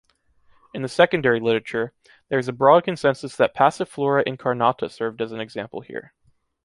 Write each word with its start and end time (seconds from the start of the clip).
In 0.73 0.81
the 0.81 0.87
secondary 0.87 1.39
literature, 1.39 1.93
there 2.29 2.39
is 2.39 2.47
a 2.47 2.53
broad 2.53 2.85
consensus 2.85 3.35
that 3.35 3.53
"Passiflora 3.53 4.23
incarnata" 4.25 4.89
served 4.89 5.21
as 5.21 5.31
an 5.31 5.39
example 5.39 5.81
here. 5.81 6.15